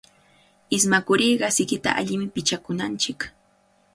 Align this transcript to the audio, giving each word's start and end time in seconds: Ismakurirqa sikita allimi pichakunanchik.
Ismakurirqa 0.77 1.47
sikita 1.57 1.89
allimi 2.01 2.27
pichakunanchik. 2.37 3.21